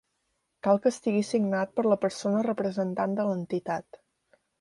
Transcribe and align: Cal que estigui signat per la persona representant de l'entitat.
Cal 0.67 0.79
que 0.85 0.91
estigui 0.93 1.19
signat 1.27 1.75
per 1.79 1.85
la 1.87 1.97
persona 2.05 2.41
representant 2.47 3.15
de 3.21 3.27
l'entitat. 3.29 4.01